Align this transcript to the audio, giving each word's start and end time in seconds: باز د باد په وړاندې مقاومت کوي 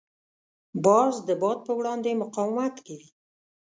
باز 0.85 1.13
د 1.27 1.29
باد 1.41 1.59
په 1.67 1.71
وړاندې 1.79 2.19
مقاومت 2.21 2.75
کوي 2.85 3.09